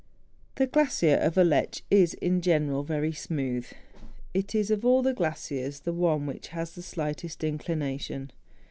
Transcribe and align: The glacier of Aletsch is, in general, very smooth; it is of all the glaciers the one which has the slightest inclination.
The 0.55 0.65
glacier 0.65 1.13
of 1.17 1.35
Aletsch 1.37 1.83
is, 1.91 2.15
in 2.15 2.41
general, 2.41 2.81
very 2.81 3.11
smooth; 3.11 3.67
it 4.33 4.55
is 4.55 4.71
of 4.71 4.83
all 4.83 5.03
the 5.03 5.13
glaciers 5.13 5.81
the 5.81 5.93
one 5.93 6.25
which 6.25 6.47
has 6.47 6.73
the 6.73 6.81
slightest 6.81 7.43
inclination. 7.43 8.31